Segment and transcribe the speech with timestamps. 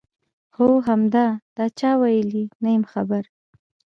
[0.55, 3.23] هو همدا، دا چا ویلي؟ نه یم خبر.